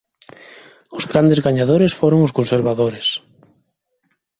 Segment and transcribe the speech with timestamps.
[0.97, 3.07] Os grandes gañadores foron os conservadores.